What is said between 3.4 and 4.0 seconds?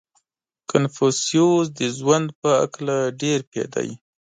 پوهېده.